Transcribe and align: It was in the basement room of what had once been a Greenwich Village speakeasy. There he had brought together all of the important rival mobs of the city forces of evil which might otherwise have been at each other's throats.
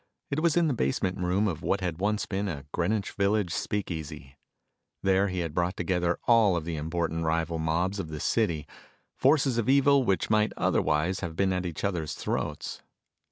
It 0.31 0.39
was 0.39 0.57
in 0.57 0.67
the 0.67 0.73
basement 0.73 1.19
room 1.19 1.47
of 1.47 1.61
what 1.61 1.79
had 1.81 1.99
once 1.99 2.25
been 2.25 2.47
a 2.47 2.65
Greenwich 2.71 3.11
Village 3.11 3.51
speakeasy. 3.51 4.35
There 5.03 5.27
he 5.27 5.41
had 5.41 5.53
brought 5.53 5.77
together 5.77 6.17
all 6.23 6.55
of 6.55 6.65
the 6.65 6.75
important 6.75 7.23
rival 7.23 7.59
mobs 7.59 7.99
of 7.99 8.07
the 8.09 8.19
city 8.19 8.65
forces 9.15 9.59
of 9.59 9.69
evil 9.69 10.03
which 10.03 10.31
might 10.31 10.53
otherwise 10.57 11.19
have 11.19 11.35
been 11.35 11.53
at 11.53 11.67
each 11.67 11.83
other's 11.83 12.15
throats. 12.15 12.81